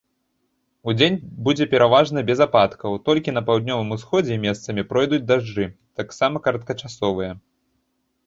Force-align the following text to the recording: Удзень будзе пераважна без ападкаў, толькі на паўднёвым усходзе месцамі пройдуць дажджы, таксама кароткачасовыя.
Удзень 0.91 1.17
будзе 1.47 1.65
пераважна 1.73 2.21
без 2.29 2.39
ападкаў, 2.45 2.91
толькі 3.09 3.35
на 3.35 3.43
паўднёвым 3.49 3.93
усходзе 3.97 4.37
месцамі 4.47 4.85
пройдуць 4.93 5.21
дажджы, 5.33 5.65
таксама 6.01 6.41
кароткачасовыя. 6.47 7.31